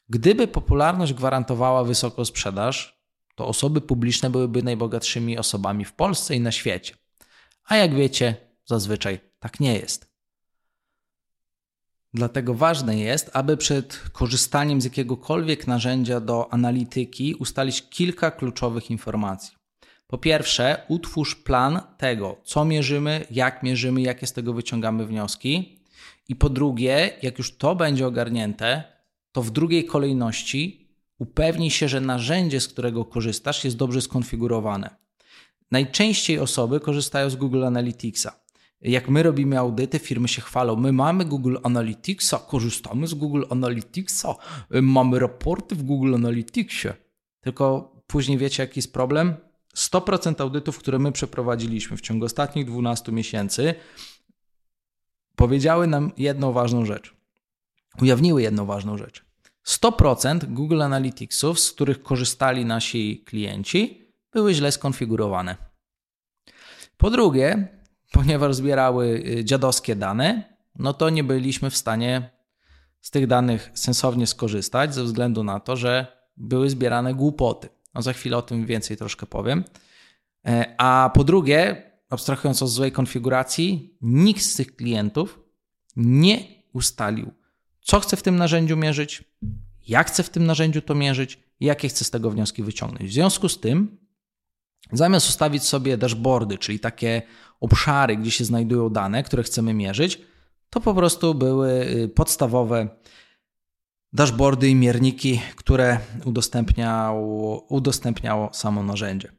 [0.10, 3.01] Gdyby popularność gwarantowała wysoką sprzedaż,
[3.36, 6.95] to osoby publiczne byłyby najbogatszymi osobami w Polsce i na świecie.
[7.65, 10.08] A jak wiecie, zazwyczaj tak nie jest.
[12.13, 19.58] Dlatego ważne jest, aby przed korzystaniem z jakiegokolwiek narzędzia do analityki ustalić kilka kluczowych informacji.
[20.08, 25.77] Po pierwsze, utwórz plan tego, co mierzymy, jak mierzymy, jakie z tego wyciągamy wnioski.
[26.30, 28.84] I po drugie, jak już to będzie ogarnięte,
[29.32, 30.88] to w drugiej kolejności
[31.20, 34.96] upewnij się, że narzędzie, z którego korzystasz, jest dobrze skonfigurowane.
[35.72, 38.40] Najczęściej osoby korzystają z Google Analyticsa.
[38.82, 40.76] Jak my robimy audyty, firmy się chwalą.
[40.76, 44.36] My mamy Google Analyticsa, korzystamy z Google Analyticsa,
[44.70, 46.88] mamy raporty w Google Analyticsie.
[47.42, 49.36] Tylko później wiecie, jaki jest problem?
[49.76, 53.76] 100% audytów, które my przeprowadziliśmy w ciągu ostatnich 12 miesięcy,
[55.38, 57.15] powiedziały nam jedną ważną rzecz.
[58.02, 59.26] Ujawniły jedną ważną rzecz.
[59.67, 65.56] 100% Google Analyticsów, z których korzystali nasi klienci, były źle skonfigurowane.
[66.97, 67.67] Po drugie,
[68.12, 70.43] ponieważ zbierały y, dziadowskie dane,
[70.76, 72.30] no to nie byliśmy w stanie
[73.02, 77.69] z tych danych sensownie skorzystać, ze względu na to, że były zbierane głupoty.
[77.93, 79.63] No za chwilę o tym więcej troszkę powiem.
[80.45, 85.39] E, a po drugie, abstrahując od złej konfiguracji, nikt z tych klientów
[85.96, 86.39] nie
[86.74, 87.32] ustalił,
[87.82, 89.24] co chce w tym narzędziu mierzyć,
[89.88, 93.10] jak chce w tym narzędziu to mierzyć i jakie chce z tego wnioski wyciągnąć.
[93.10, 93.98] W związku z tym,
[94.91, 97.22] zamiast ustawić sobie dashboardy, czyli takie
[97.60, 100.22] obszary, gdzie się znajdują dane, które chcemy mierzyć,
[100.70, 102.88] to po prostu były y, podstawowe
[104.13, 109.37] dashboardy i mierniki, które udostępniało, udostępniało samo narzędzie.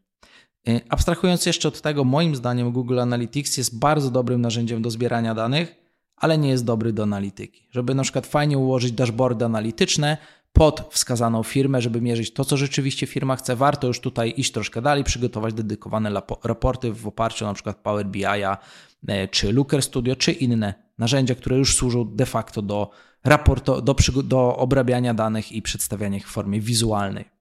[0.68, 5.34] Y, abstrahując jeszcze od tego, moim zdaniem Google Analytics jest bardzo dobrym narzędziem do zbierania
[5.34, 5.74] danych,
[6.16, 7.68] ale nie jest dobry do analityki.
[7.70, 10.16] Żeby na przykład fajnie ułożyć dashboardy analityczne
[10.52, 14.82] pod wskazaną firmę, żeby mierzyć to, co rzeczywiście firma chce, warto już tutaj iść troszkę
[14.82, 20.32] dalej, przygotować dedykowane raporty w oparciu na przykład Power BI, y, czy Looker Studio, czy
[20.32, 22.90] inne narzędzia, które już służą de facto do,
[23.24, 27.37] raporto, do, do obrabiania danych i przedstawiania ich w formie wizualnej.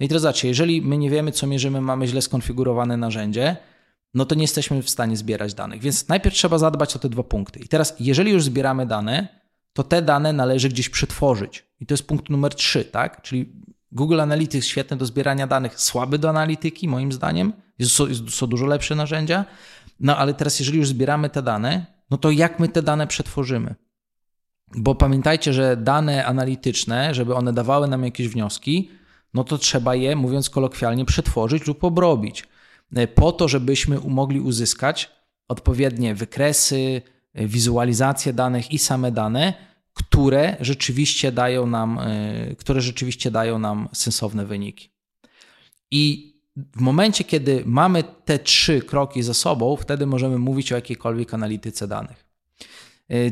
[0.00, 3.56] No i teraz zobaczcie, jeżeli my nie wiemy, co mierzymy, mamy źle skonfigurowane narzędzie,
[4.14, 5.80] no to nie jesteśmy w stanie zbierać danych.
[5.80, 7.60] Więc najpierw trzeba zadbać o te dwa punkty.
[7.60, 9.28] I teraz, jeżeli już zbieramy dane,
[9.72, 11.64] to te dane należy gdzieś przetworzyć.
[11.80, 13.22] I to jest punkt numer trzy, tak?
[13.22, 13.52] Czyli
[13.92, 17.52] Google Analytics świetny do zbierania danych, słaby do analityki, moim zdaniem.
[17.78, 17.94] Jest,
[18.28, 19.44] są dużo lepsze narzędzia.
[20.00, 23.74] No ale teraz, jeżeli już zbieramy te dane, no to jak my te dane przetworzymy?
[24.76, 28.90] Bo pamiętajcie, że dane analityczne, żeby one dawały nam jakieś wnioski,
[29.34, 32.44] no to trzeba je, mówiąc kolokwialnie, przetworzyć lub obrobić,
[32.94, 35.10] e, po to, żebyśmy mogli uzyskać
[35.48, 37.02] odpowiednie wykresy,
[37.34, 39.54] e, wizualizacje danych i same dane,
[39.94, 44.90] które rzeczywiście dają nam, e, które rzeczywiście dają nam sensowne wyniki.
[45.90, 51.34] I w momencie, kiedy mamy te trzy kroki za sobą, wtedy możemy mówić o jakiejkolwiek
[51.34, 52.24] analityce danych.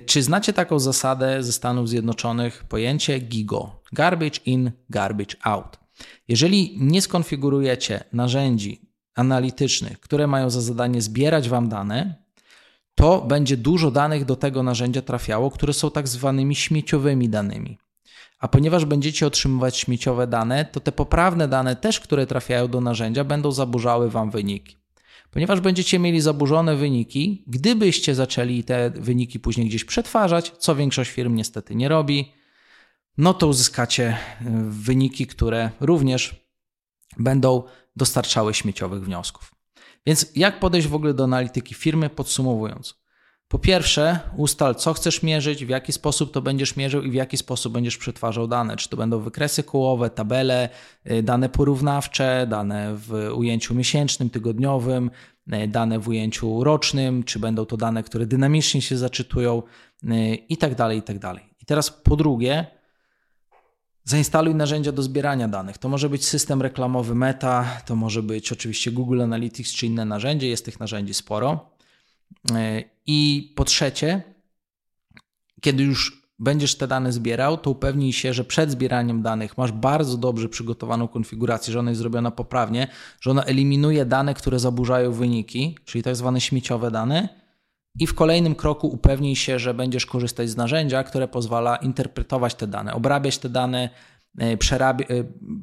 [0.06, 3.82] Czy znacie taką zasadę ze Stanów Zjednoczonych, pojęcie GIGO?
[3.92, 5.80] Garbage in, garbage out.
[6.28, 8.80] Jeżeli nie skonfigurujecie narzędzi
[9.14, 12.14] analitycznych, które mają za zadanie zbierać Wam dane,
[12.94, 17.78] to będzie dużo danych do tego narzędzia trafiało, które są tak zwanymi śmieciowymi danymi.
[18.38, 23.24] A ponieważ będziecie otrzymywać śmieciowe dane, to te poprawne dane też, które trafiają do narzędzia,
[23.24, 24.76] będą zaburzały Wam wyniki.
[25.30, 31.34] Ponieważ będziecie mieli zaburzone wyniki, gdybyście zaczęli te wyniki później gdzieś przetwarzać, co większość firm
[31.34, 32.32] niestety nie robi,
[33.18, 34.16] no to uzyskacie e,
[34.68, 36.46] wyniki, które również
[37.18, 37.62] będą
[37.96, 39.54] dostarczały śmieciowych wniosków.
[40.06, 43.00] Więc jak podejść w ogóle do analityki firmy, podsumowując?
[43.48, 47.36] Po pierwsze, ustal, co chcesz mierzyć, w jaki sposób to będziesz mierzył i w jaki
[47.36, 48.76] sposób będziesz przetwarzał dane.
[48.76, 50.68] Czy to będą wykresy kołowe, tabele,
[51.04, 55.10] e, dane porównawcze, dane w ujęciu miesięcznym, tygodniowym,
[55.50, 59.62] e, dane w ujęciu rocznym, czy będą to dane, które dynamicznie się zaczytują
[60.48, 61.44] i tak dalej, i tak dalej.
[61.62, 62.66] I teraz po drugie,
[64.10, 65.78] Zainstaluj narzędzia do zbierania danych.
[65.78, 70.48] To może być system reklamowy Meta, to może być oczywiście Google Analytics czy inne narzędzie,
[70.48, 71.70] jest tych narzędzi sporo.
[72.54, 74.22] E, I po trzecie,
[75.60, 80.16] kiedy już będziesz te dane zbierał, to upewnij się, że przed zbieraniem danych masz bardzo
[80.16, 82.88] dobrze przygotowaną konfigurację, że ona jest zrobiona poprawnie,
[83.20, 87.39] że ona eliminuje dane, które zaburzają wyniki, czyli tak zwane śmieciowe dane
[87.98, 92.66] i w kolejnym kroku upewnij się, że będziesz korzystać z narzędzia, które pozwala interpretować te
[92.66, 93.90] dane, obrabiać te dane,
[94.40, 94.56] e, e,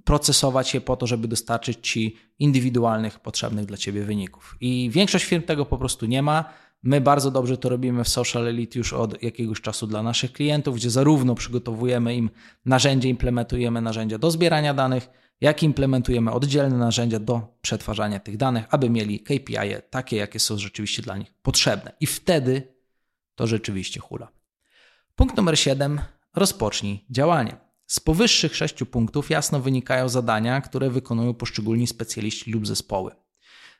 [0.04, 4.58] procesować je po to, żeby dostarczyć Ci indywidualnych, potrzebnych dla Ciebie wyników.
[4.62, 6.46] I większość firm tego po prostu nie ma.
[6.84, 10.76] My bardzo dobrze to robimy w Social Elite już od jakiegoś czasu dla naszych klientów,
[10.76, 12.30] gdzie zarówno przygotowujemy im
[12.66, 15.10] narzędzie, implementujemy narzędzia do zbierania danych,
[15.42, 20.58] jak implementujemy oddzielne narzędzia do przetwarzania tych danych, aby mieli KPI -e takie, jakie są
[20.58, 21.94] rzeczywiście dla nich potrzebne.
[22.00, 22.74] I wtedy
[23.36, 24.28] to rzeczywiście hula.
[25.16, 26.02] Punkt numer 7.
[26.36, 27.58] Rozpocznij działanie.
[27.88, 33.12] Z powyższych sześciu punktów jasno wynikają zadania, które wykonują poszczególni specjaliści lub zespoły.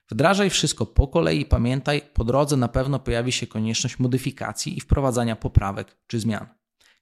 [0.10, 4.82] Wdrażaj wszystko po kolei i pamiętaj, po drodze na pewno pojawi się konieczność modyfikacji i
[4.82, 6.48] wprowadzania poprawek czy zmian.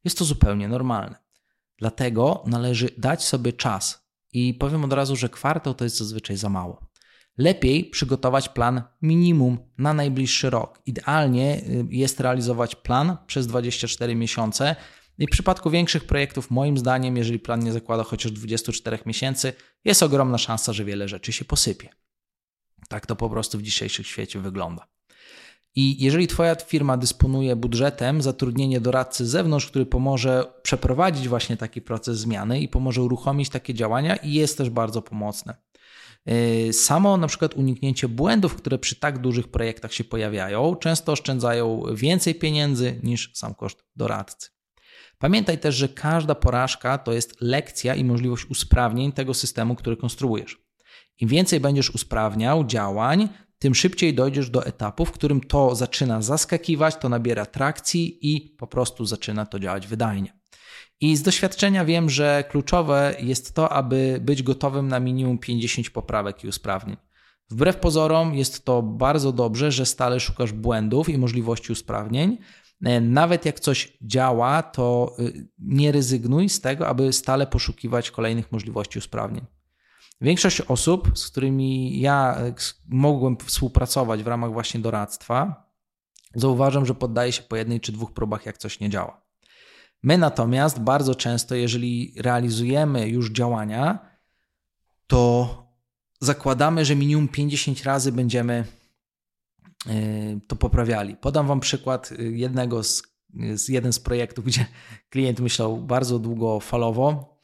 [0.03, 1.15] Jest to zupełnie normalne.
[1.77, 4.04] Dlatego należy dać sobie czas.
[4.35, 6.85] I powiem od razu, że kwartał to jest zazwyczaj za mało.
[7.37, 10.81] Lepiej przygotować plan minimum na najbliższy rok.
[10.85, 14.75] Idealnie y, jest realizować plan przez 24 miesiące.
[15.17, 19.53] I w przypadku większych projektów, moim zdaniem, jeżeli plan nie zakłada chociaż 24 miesięcy,
[19.85, 21.89] jest ogromna szansa, że wiele rzeczy się posypie.
[22.89, 24.87] Tak to po prostu w dzisiejszym świecie wygląda.
[25.75, 31.81] I jeżeli Twoja firma dysponuje budżetem, zatrudnienie doradcy z zewnątrz, który pomoże przeprowadzić właśnie taki
[31.81, 35.55] proces zmiany i pomoże uruchomić takie działania, i jest też bardzo pomocne.
[36.25, 41.83] Yy, samo na przykład uniknięcie błędów, które przy tak dużych projektach się pojawiają, często oszczędzają
[41.93, 44.49] więcej pieniędzy niż sam koszt doradcy.
[45.17, 50.65] Pamiętaj też, że każda porażka to jest lekcja i możliwość usprawnień tego systemu, który konstruujesz.
[51.19, 56.95] Im więcej będziesz usprawniał działań, tym szybciej dojdziesz do etapu, w którym to zaczyna zaskakiwać,
[56.95, 60.33] to nabiera trakcji i po prostu zaczyna to działać wydajnie.
[61.01, 66.43] I z doświadczenia wiem, że kluczowe jest to, aby być gotowym na minimum 50 poprawek
[66.43, 66.97] i usprawnień.
[67.49, 72.37] Wbrew pozorom jest to bardzo dobrze, że stale szukasz błędów i możliwości usprawnień.
[73.01, 78.99] Nawet jak coś działa, to y, nie rezygnuj z tego, aby stale poszukiwać kolejnych możliwości
[78.99, 79.45] usprawnień.
[80.21, 82.53] Większość osób, z którymi ja e,
[82.87, 85.69] mogłem współpracować w ramach właśnie doradztwa,
[86.35, 89.21] zauważam, że poddaje się po jednej czy dwóch próbach, jak coś nie działa.
[90.03, 93.99] My natomiast bardzo często, jeżeli realizujemy już działania,
[95.07, 95.49] to
[96.21, 98.65] zakładamy, że minimum 50 razy będziemy
[99.87, 99.93] e,
[100.47, 101.15] to poprawiali.
[101.15, 103.03] Podam Wam przykład e, jednego z,
[103.53, 104.65] z jeden z projektów, gdzie
[105.09, 107.34] klient myślał bardzo długofalowo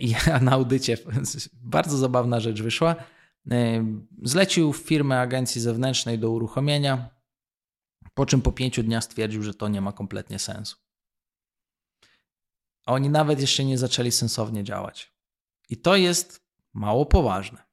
[0.00, 0.98] I ja na audycie,
[1.52, 2.96] bardzo zabawna rzecz wyszła,
[3.50, 3.84] e,
[4.22, 7.10] zlecił firmę agencji zewnętrznej do uruchomienia,
[8.14, 10.76] po czym po pięciu dniach stwierdził, że to nie ma kompletnie sensu.
[12.86, 15.12] A oni nawet jeszcze nie zaczęli sensownie działać.
[15.68, 17.68] I to jest mało poważne.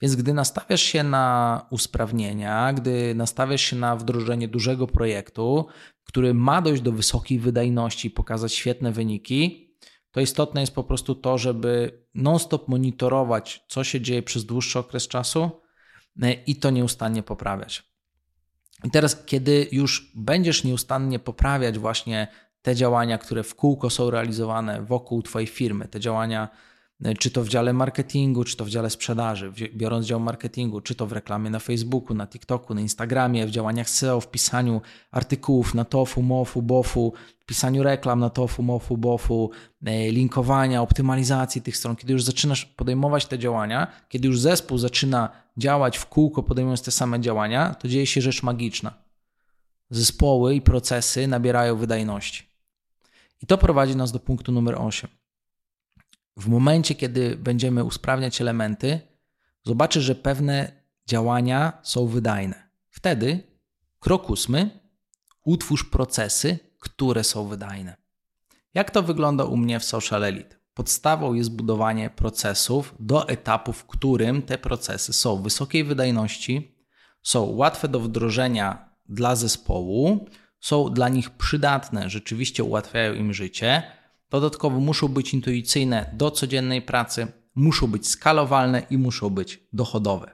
[0.00, 5.66] Więc gdy nastawiasz się na usprawnienia, gdy nastawiasz się na wdrożenie dużego projektu,
[6.04, 9.73] który ma dojść do wysokiej wydajności i pokazać świetne wyniki,
[10.14, 15.08] to istotne jest po prostu to, żeby non-stop monitorować, co się dzieje przez dłuższy okres
[15.08, 15.50] czasu
[16.22, 17.82] e, i to nieustannie poprawiać.
[18.84, 22.28] I teraz, kiedy już będziesz nieustannie poprawiać właśnie
[22.62, 26.48] te działania, które w kółko są realizowane wokół Twojej firmy, te działania
[27.18, 31.06] czy to w dziale marketingu, czy to w dziale sprzedaży, biorąc dział marketingu, czy to
[31.06, 34.80] w reklamie na Facebooku, na TikToku, na Instagramie, w działaniach SEO, w pisaniu
[35.10, 39.50] artykułów na TOFU, MOFU, BOFU, w pisaniu reklam na TOFU, MOFU, BOFU,
[39.84, 45.28] e, linkowania, optymalizacji tych stron, kiedy już zaczynasz podejmować te działania, kiedy już zespół zaczyna
[45.56, 48.94] działać w kółko, podejmując te same działania, to dzieje się rzecz magiczna.
[49.90, 52.46] Zespoły i procesy nabierają wydajności.
[53.42, 55.23] I to prowadzi nas do punktu numer 8
[56.36, 59.00] w momencie, kiedy będziemy usprawniać elementy,
[59.62, 60.72] zobaczysz, że pewne
[61.06, 62.68] działania są wydajne.
[62.90, 63.42] Wtedy,
[64.00, 64.80] krok ósmy,
[65.44, 67.96] utwórz procesy, które są wydajne.
[68.74, 70.56] Jak to wygląda u mnie w Social Elite?
[70.74, 76.78] Podstawą jest budowanie procesów do etapu, w którym te procesy są wysokiej wydajności,
[77.22, 80.28] są łatwe do wdrożenia dla zespołu,
[80.60, 83.82] są dla nich przydatne, rzeczywiście ułatwiają im życie
[84.34, 90.30] Dodatkowo muszą być intuicyjne do codziennej pracy, muszą być skalowalne i muszą być dochodowe.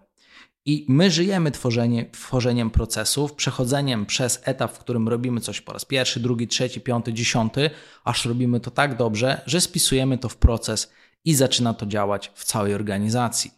[0.65, 5.85] I my żyjemy tworzenie, tworzeniem procesów, przechodzeniem przez etap, w którym robimy coś po raz
[5.85, 7.71] pierwszy, drugi, trzeci, piąty, dziesiąty,
[8.05, 10.93] aż robimy to tak dobrze, że spisujemy to w proces
[11.25, 13.51] i zaczyna to działać w całej organizacji.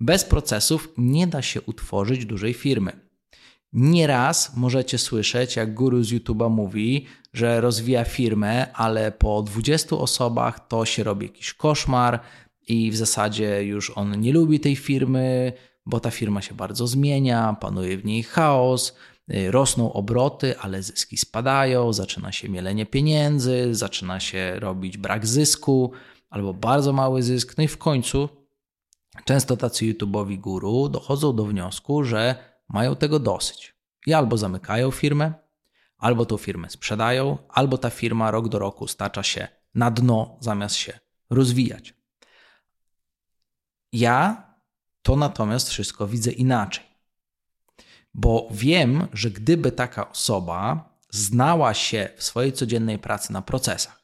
[0.00, 3.07] Bez procesów nie da się utworzyć dużej firmy.
[3.72, 10.68] Nieraz możecie słyszeć, jak guru z YouTube'a mówi, że rozwija firmę, ale po 20 osobach
[10.68, 12.20] to się robi jakiś koszmar
[12.68, 15.52] i w zasadzie już on nie lubi tej firmy,
[15.86, 18.96] bo ta firma się bardzo zmienia, panuje w niej chaos,
[19.32, 25.92] y, rosną obroty, ale zyski spadają, zaczyna się mielenie pieniędzy, zaczyna się robić brak zysku
[26.30, 27.54] albo bardzo mały zysk.
[27.58, 28.28] No i w końcu
[29.24, 33.74] często tacy YouTube'owi guru dochodzą do wniosku, że mają tego dosyć.
[34.06, 35.32] I albo zamykają firmę,
[35.98, 40.74] albo tą firmę sprzedają, albo ta firma rok do roku stacza się na dno zamiast
[40.74, 40.98] się
[41.30, 41.94] rozwijać.
[43.92, 44.48] Ja
[45.02, 46.84] to natomiast wszystko widzę inaczej.
[48.14, 54.02] Bo wiem, że gdyby taka osoba znała się w swojej codziennej pracy na procesach,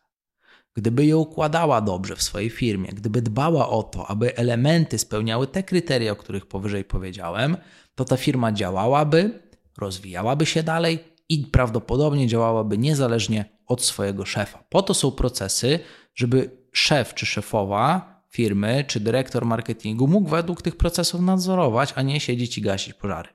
[0.74, 5.62] gdyby je układała dobrze w swojej firmie, gdyby dbała o to, aby elementy spełniały te
[5.62, 7.56] kryteria, o których powyżej powiedziałem,
[7.94, 9.42] to ta firma działałaby,
[9.78, 14.64] rozwijałaby się dalej i prawdopodobnie działałaby niezależnie od swojego szefa.
[14.68, 15.80] Po to są procesy,
[16.14, 22.20] żeby szef czy szefowa firmy, czy dyrektor marketingu mógł według tych procesów nadzorować, a nie
[22.20, 23.28] siedzieć i gasić pożary.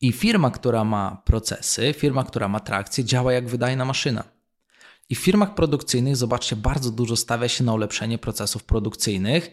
[0.00, 4.35] I firma, która ma procesy, firma, która ma trakcję, działa jak wydajna maszyna.
[5.08, 9.50] I w firmach produkcyjnych, zobaczcie, bardzo dużo stawia się na ulepszenie procesów produkcyjnych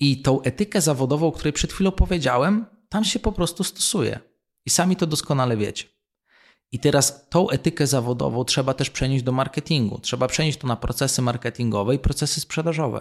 [0.00, 4.20] i tą etykę zawodową, o której przed chwilą powiedziałem, tam się po prostu stosuje.
[4.66, 5.84] I sami to doskonale wiecie.
[6.72, 9.98] I teraz tą etykę zawodową trzeba też przenieść do marketingu.
[9.98, 13.00] Trzeba przenieść to na procesy marketingowe i procesy sprzedażowe.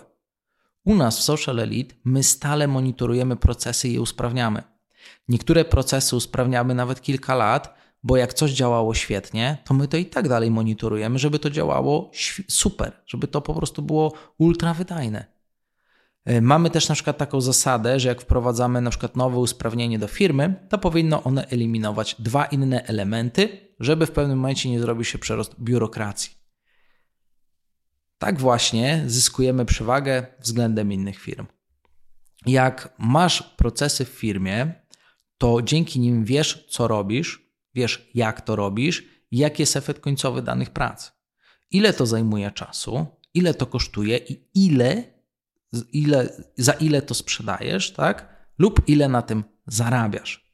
[0.85, 4.63] U nas w Social Elite my stale monitorujemy procesy i je usprawniamy.
[5.27, 10.05] Niektóre procesy usprawniamy nawet kilka lat, bo jak coś działało świetnie, to my to i
[10.05, 12.11] tak dalej monitorujemy, żeby to działało
[12.49, 15.25] super, żeby to po prostu było ultra wydajne.
[16.25, 20.07] E, mamy też na przykład taką zasadę, że jak wprowadzamy na przykład nowe usprawnienie do
[20.07, 25.17] firmy, to powinno one eliminować dwa inne elementy, żeby w pewnym momencie nie zrobił się
[25.17, 26.31] przerost biurokracji.
[28.17, 31.45] Tak właśnie zyskujemy przewagę względem innych firm.
[32.45, 34.73] Jak masz procesy w firmie,
[35.37, 37.42] to dzięki nim wiesz, co robisz,
[37.75, 41.11] wiesz, jak to robisz jaki jest efekt końcowy danych prac.
[41.71, 45.03] Ile to zajmuje czasu, ile to kosztuje i ile,
[45.93, 48.45] ile, za ile to sprzedajesz, tak?
[48.57, 50.53] Lub ile na tym zarabiasz.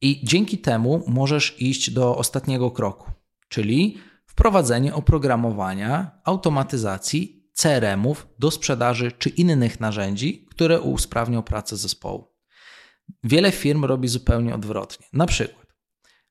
[0.00, 3.10] I dzięki temu możesz iść do ostatniego kroku,
[3.48, 12.32] czyli wprowadzenie oprogramowania, automatyzacji, CRM-ów do sprzedaży czy innych narzędzi, które usprawnią pracę zespołu.
[13.24, 15.06] Wiele firm robi zupełnie odwrotnie.
[15.12, 15.61] Na przykład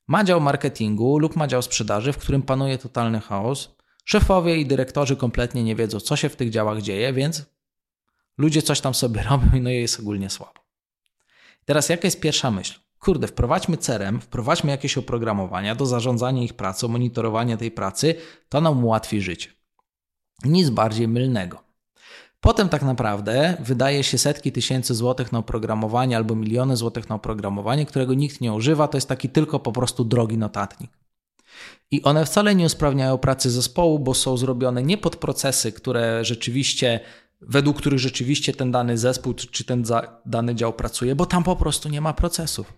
[0.07, 3.75] ma dział marketingu lub ma dział sprzedaży, w którym panuje totalny chaos.
[4.05, 7.45] Szefowie i dyrektorzy kompletnie nie wiedzą, co się w tych działach dzieje, więc
[8.37, 10.61] ludzie coś tam sobie robią i no jest ogólnie słabo.
[11.65, 12.79] Teraz jaka jest pierwsza myśl?
[12.99, 18.15] Kurde, wprowadźmy CRM, wprowadźmy jakieś oprogramowania do zarządzania ich pracą, monitorowania tej pracy,
[18.49, 19.49] to nam ułatwi życie.
[20.43, 21.70] Nic bardziej mylnego.
[22.41, 27.85] Potem tak naprawdę wydaje się setki tysięcy złotych na oprogramowanie albo miliony złotych na oprogramowanie,
[27.85, 28.87] którego nikt nie używa.
[28.87, 30.91] To jest taki tylko po prostu drogi notatnik.
[31.91, 36.99] I one wcale nie usprawniają pracy zespołu, bo są zrobione nie pod procesy, które rzeczywiście,
[37.41, 39.83] według których rzeczywiście ten dany zespół czy ten
[40.25, 42.73] dany dział pracuje, bo tam po prostu nie ma procesów.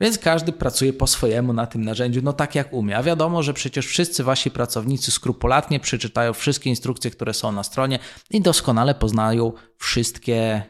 [0.00, 2.96] Więc każdy pracuje po swojemu na tym narzędziu, no tak jak umie.
[2.96, 7.98] A wiadomo, że przecież wszyscy wasi pracownicy skrupulatnie przeczytają wszystkie instrukcje, które są na stronie
[8.30, 10.62] i doskonale poznają wszystkie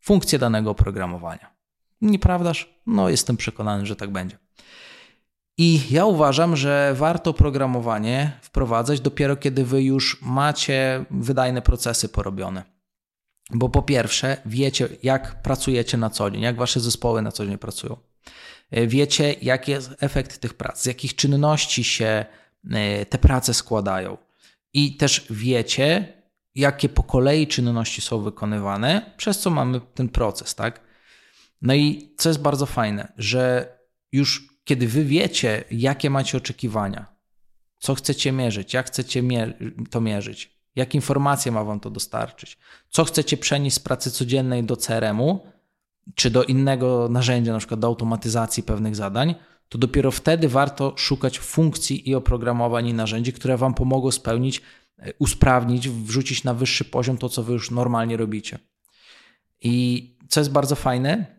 [0.00, 1.56] funkcje danego oprogramowania.
[2.00, 2.80] Nieprawdaż?
[2.86, 4.38] No, jestem przekonany, że tak będzie.
[5.58, 12.62] I ja uważam, że warto programowanie wprowadzać dopiero kiedy wy już macie wydajne procesy porobione.
[13.50, 17.58] Bo po pierwsze, wiecie, jak pracujecie na co dzień, jak wasze zespoły na co dzień
[17.58, 17.96] pracują.
[18.70, 22.24] E, wiecie, jaki jest efekt tych prac, z jakich czynności się
[22.70, 24.18] e, te prace składają.
[24.72, 26.12] I też wiecie,
[26.54, 30.80] jakie po kolei czynności są wykonywane, przez co mamy ten proces, tak?
[31.62, 33.72] No i co jest bardzo fajne, że
[34.12, 37.06] już kiedy wy wiecie, jakie macie oczekiwania,
[37.78, 39.22] co chcecie mierzyć, jak chcecie
[39.90, 42.58] to mierzyć, jakie informacje ma wam to dostarczyć,
[42.90, 45.46] co chcecie przenieść z pracy codziennej do CRM-u,
[46.14, 49.34] czy do innego narzędzia, na przykład do automatyzacji pewnych zadań,
[49.68, 54.62] to dopiero wtedy warto szukać funkcji i oprogramowań i narzędzi, które Wam pomogą spełnić,
[54.98, 58.58] e, usprawnić, wrzucić na wyższy poziom to, co Wy już normalnie robicie.
[59.62, 61.36] I co jest bardzo fajne,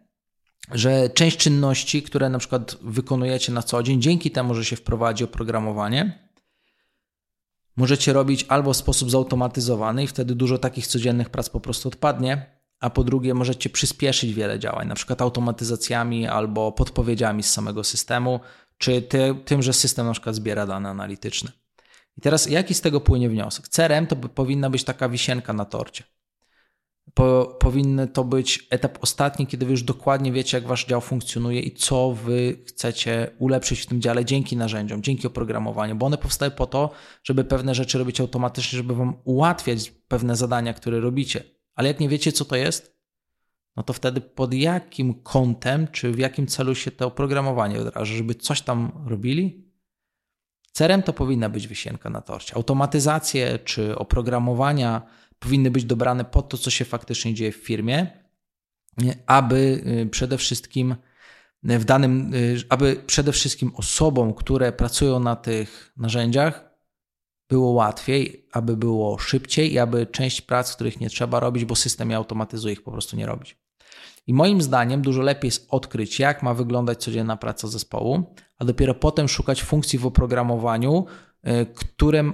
[0.72, 5.24] że część czynności, które na przykład wykonujecie na co dzień, dzięki temu, że się wprowadzi
[5.24, 6.30] oprogramowanie,
[7.78, 12.57] możecie robić albo w sposób zautomatyzowany i wtedy dużo takich codziennych prac po prostu odpadnie,
[12.80, 18.40] a po drugie możecie przyspieszyć wiele działań, na przykład automatyzacjami albo podpowiedziami z samego systemu,
[18.78, 21.52] czy ty, tym, że system na przykład zbiera dane analityczne.
[22.18, 23.68] I teraz jaki z tego płynie wniosek?
[23.68, 26.04] CRM to powinna być taka wisienka na torcie.
[27.14, 31.60] Po, powinny to być etap ostatni, kiedy wy już dokładnie wiecie, jak wasz dział funkcjonuje
[31.60, 36.52] i co wy chcecie ulepszyć w tym dziale dzięki narzędziom, dzięki oprogramowaniu, bo one powstają
[36.52, 36.92] po to,
[37.24, 42.10] żeby pewne rzeczy robić automatycznie, żeby wam ułatwiać pewne zadania, które robicie ale jak nie
[42.10, 42.98] wiecie, co to jest,
[43.76, 48.36] no to wtedy pod jakim kątem, czy w jakim celu się to oprogramowanie wdraża, żeby
[48.36, 49.68] coś tam robili?
[50.72, 52.56] Cerem to powinna być wisienka na torcie.
[52.56, 55.02] Automatyzacje czy oprogramowania
[55.40, 58.08] powinny być dobrane pod to, co się faktycznie dzieje w firmie,
[59.26, 60.96] aby y, przede wszystkim
[61.64, 66.67] w danym, y, aby przede wszystkim osobom, które pracują na tych narzędziach,
[67.50, 72.10] było łatwiej, aby było szybciej i aby część prac, których nie trzeba robić, bo system
[72.10, 73.58] je automatyzuje, ich po prostu nie robić.
[74.28, 78.94] I moim zdaniem dużo lepiej jest odkryć, jak ma wyglądać codzienna praca zespołu, a dopiero
[78.94, 81.06] potem szukać funkcji w oprogramowaniu,
[81.44, 82.34] e, którym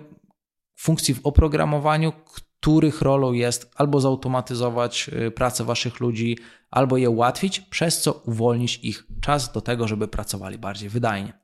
[0.75, 2.13] funkcji w oprogramowaniu,
[2.59, 6.37] których rolą jest albo zautomatyzować e, pracę waszych ludzi,
[6.71, 11.42] albo je ułatwić, przez co uwolnić ich czas do tego, żeby pracowali bardziej wydajnie.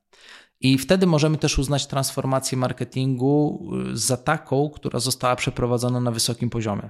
[0.62, 6.50] I wtedy możemy też uznać transformację marketingu y, za taką, która została przeprowadzona na wysokim
[6.50, 6.90] poziomie.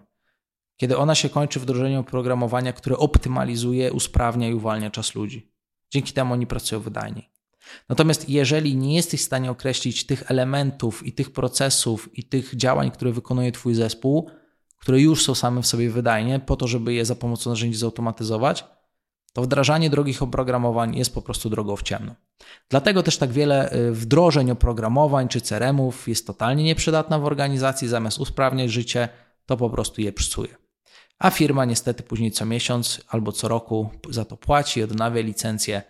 [0.77, 5.53] Kiedy ona się kończy wdrożeniem oprogramowania, które optymalizuje, usprawnia i uwalnia czas ludzi.
[5.91, 7.29] Dzięki temu oni pracują wydajniej.
[7.89, 12.91] Natomiast jeżeli nie jesteś w stanie określić tych elementów i tych procesów i tych działań,
[12.91, 14.29] które wykonuje Twój zespół,
[14.77, 18.65] które już są same w sobie wydajne, po to, żeby je za pomocą narzędzi zautomatyzować,
[19.33, 22.15] to wdrażanie drogich oprogramowań jest po prostu drogą w ciemno.
[22.69, 28.19] Dlatego też tak wiele y, wdrożeń oprogramowań czy CRM-ów jest totalnie nieprzydatna w organizacji, zamiast
[28.19, 29.09] usprawniać życie,
[29.45, 30.55] to po prostu je psuje.
[31.19, 35.81] A firma niestety później co miesiąc albo co roku za to płaci, odnawia licencję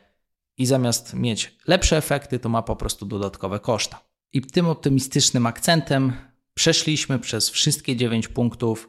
[0.57, 3.99] i zamiast mieć lepsze efekty, to ma po prostu dodatkowe koszta.
[4.33, 6.13] I tym optymistycznym akcentem
[6.53, 8.87] przeszliśmy przez wszystkie 9 punktów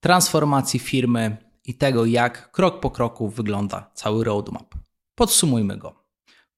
[0.00, 4.74] transformacji firmy i tego, jak krok po kroku wygląda cały roadmap.
[5.14, 6.04] Podsumujmy go.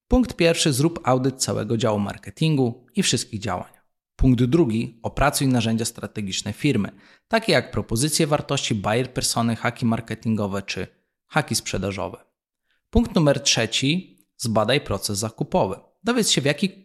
[0.08, 3.72] Punkt pierwszy: zrób audyt całego działu marketingu i wszystkich działań.
[4.16, 6.90] Punkt drugi: opracuj narzędzia strategiczne firmy,
[7.28, 10.86] takie jak propozycje wartości, buyer persony, haki marketingowe czy
[11.26, 12.24] haki sprzedażowe.
[12.90, 15.76] Punkt numer trzeci: zbadaj proces zakupowy.
[16.04, 16.84] Dowiedz się, w jaki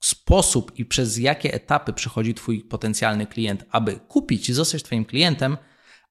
[0.00, 5.56] sposób i przez jakie etapy przechodzi Twój potencjalny klient, aby kupić i zostać Twoim klientem,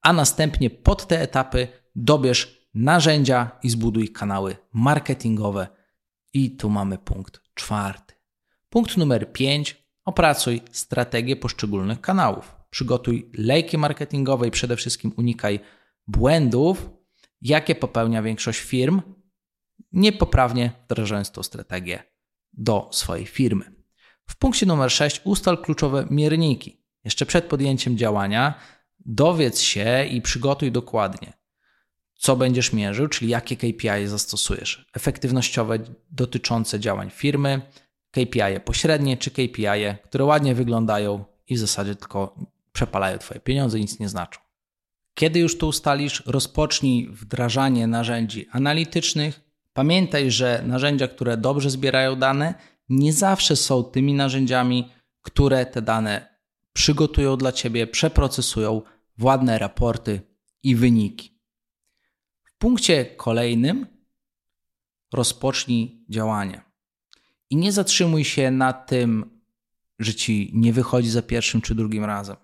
[0.02, 5.68] a następnie pod te etapy dobierz narzędzia i zbuduj kanały marketingowe.
[6.34, 8.14] I tu mamy punkt czwarty.
[8.70, 9.82] Punkt numer pięć.
[10.06, 12.56] Opracuj strategię poszczególnych kanałów.
[12.70, 15.60] Przygotuj lejki marketingowe i przede wszystkim unikaj
[16.08, 16.89] błędów,
[17.41, 19.02] jakie popełnia większość firm,
[19.91, 22.04] niepoprawnie wdrażając tą strategię
[22.54, 23.74] do swojej firmy.
[24.28, 26.86] W punkcie numer 6 ustal kluczowe mierniki.
[27.04, 28.54] Jeszcze przed podjęciem działania
[29.06, 31.34] dowiedz się i przygotuj dokładnie,
[32.14, 34.86] co będziesz mierzył, czyli jakie KPI zastosujesz.
[34.93, 35.80] Efektywnościowe
[36.12, 37.62] dotyczące działań firmy,
[38.12, 42.36] KPI pośrednie czy KPI, które ładnie wyglądają i w zasadzie tylko
[42.72, 44.39] przepalają Twoje pieniądze nic nie znaczą.
[45.14, 49.41] Kiedy już to ustalisz, rozpocznij wdrażanie narzędzi analitycznych.
[49.74, 52.54] Pamiętaj, że narzędzia, które dobrze zbierają dane,
[52.89, 54.89] nie zawsze są tymi narzędziami,
[55.22, 56.30] które te dane
[56.74, 58.82] przygotują dla Ciebie, przeprocesują
[59.19, 60.22] ładne raporty
[60.63, 61.39] i wyniki.
[62.43, 63.88] W punkcie kolejnym
[65.13, 66.72] rozpocznij działania.
[67.49, 69.41] I nie zatrzymuj się na tym,
[69.99, 72.36] że Ci nie wychodzi za pierwszym czy drugim razem.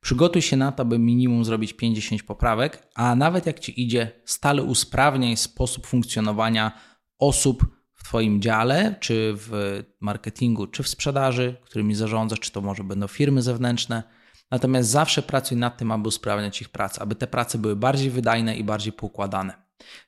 [0.00, 4.62] Przygotuj się na to, by minimum zrobić 50 poprawek, a nawet jak Ci idzie, stale
[4.62, 6.72] usprawniaj sposób funkcjonowania
[7.18, 12.84] osób w Twoim dziale, czy w marketingu, czy w sprzedaży, którymi zarządzasz, czy to może
[12.84, 14.02] będą firmy zewnętrzne.
[14.50, 18.56] Natomiast zawsze pracuj nad tym, aby usprawniać ich pracę, aby te prace były bardziej wydajne
[18.56, 19.54] i bardziej poukładane.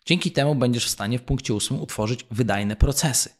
[0.06, 3.30] Dzięki temu będziesz w stanie w punkcie 8 utworzyć wydajne procesy.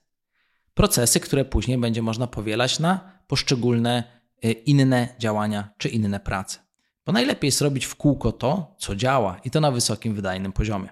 [0.74, 4.05] Procesy, które później będzie można powielać na poszczególne
[4.44, 6.59] y, inne działania czy inne prace.
[7.07, 10.88] Bo najlepiej jest robić w kółko to, co działa i to na wysokim, wydajnym poziomie.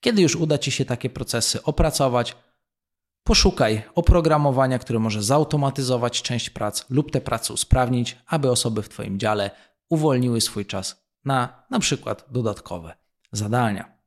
[0.00, 2.36] Kiedy już uda Ci się takie procesy opracować,
[3.24, 9.18] Poszukaj oprogramowania, które może zautomatyzować część prac lub te prace usprawnić, aby osoby w Twoim
[9.18, 9.50] dziale
[9.88, 12.94] uwolniły swój czas na na przykład dodatkowe
[13.32, 13.98] zadania.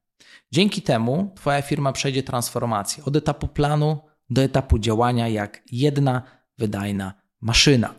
[0.51, 3.99] Dzięki temu Twoja firma przejdzie transformację od etapu planu
[4.29, 6.21] do etapu działania jak jedna
[6.57, 7.95] wydajna maszyna.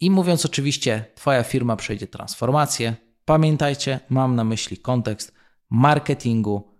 [0.00, 5.32] I mówiąc oczywiście, Twoja firma przejdzie transformację, pamiętajcie, mam na myśli kontekst
[5.70, 6.78] marketingu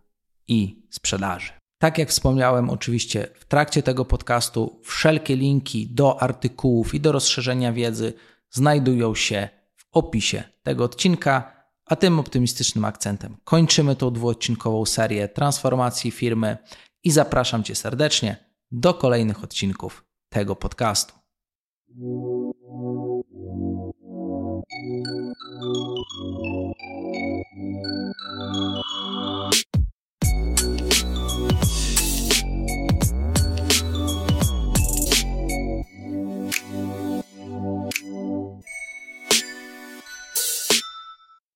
[0.49, 1.60] i sprzedaży.
[1.81, 7.73] Tak jak wspomniałem, oczywiście w trakcie tego podcastu wszelkie linki do artykułów i do rozszerzenia
[7.73, 8.13] wiedzy
[8.51, 11.61] znajdują się w opisie tego odcinka.
[11.87, 16.57] A tym optymistycznym akcentem kończymy tą dwuodcinkową serię transformacji firmy
[17.05, 18.37] i zapraszam Cię serdecznie
[18.71, 21.15] do kolejnych odcinków tego podcastu.